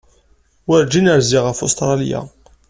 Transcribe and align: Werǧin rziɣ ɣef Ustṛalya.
Werǧin 0.67 1.11
rziɣ 1.19 1.43
ɣef 1.47 1.59
Ustṛalya. 1.65 2.21